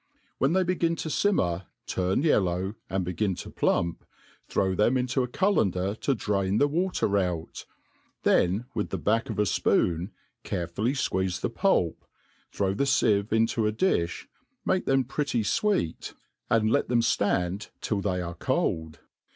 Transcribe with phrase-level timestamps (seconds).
[0.39, 4.03] When they begin to fimmer, turn yellow, and begin to plump,
[4.47, 7.67] throw them into a cullender to drain the water out;
[8.23, 10.09] then with the back of a fpoon
[10.43, 12.03] carefully fqu^e^e the pulp,
[12.51, 14.25] throw the fieve into a difli,
[14.65, 16.15] make them pret ty fweet,
[16.49, 19.01] and let them ftand till they are cold.